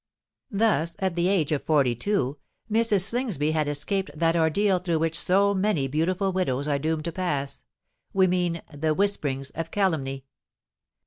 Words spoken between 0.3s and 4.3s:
Thus, at the age of forty two, Mrs. Slingsby had escaped